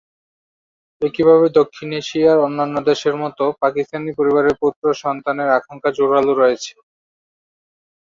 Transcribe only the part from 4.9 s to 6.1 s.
সন্তানের আকাঙ্খা